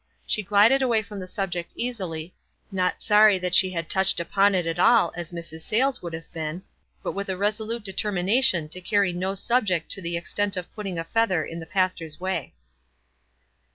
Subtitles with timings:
[0.25, 2.33] She glided away from the subject easily,
[2.71, 5.61] not sorry that she had touched upon it at all, as Mrs.
[5.61, 6.63] Saylcs would have been;
[7.03, 10.97] but with a resolute determination to carry no sub ject to the extent of putting
[10.97, 12.55] a feather in the pastor's way.